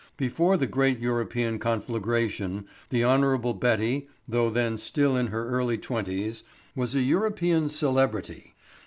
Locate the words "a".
6.95-7.01